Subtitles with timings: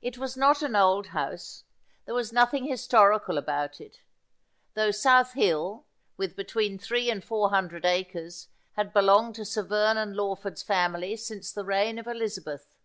[0.00, 1.64] It was not an old house.
[2.04, 3.98] There was nothing historical about it;
[4.74, 5.84] though South Hill,
[6.16, 11.50] with between three and four hundred acres, had belonged to Sir Vernon Lawford's family since
[11.50, 12.76] the reign of Elizabeth.